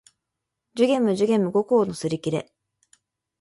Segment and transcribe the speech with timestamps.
[0.75, 2.51] 寿限無寿限無五劫のすりきれ